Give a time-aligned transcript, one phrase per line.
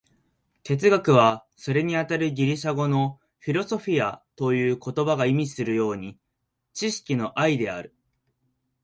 [0.63, 6.17] 哲学は、それにあたるギリシア語の「フィロソフィア」という言葉が意味するように、
[6.73, 7.93] 知識の愛である。